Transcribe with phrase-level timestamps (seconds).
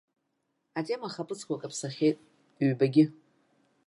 [0.79, 2.17] Атема ахаԥыцқәа каԥсахьеит,
[2.69, 3.05] ҩбагьы.